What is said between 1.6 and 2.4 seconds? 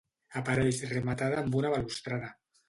una balustrada.